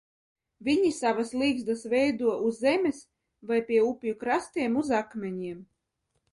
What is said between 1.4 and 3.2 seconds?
ligzdas veido uz zemes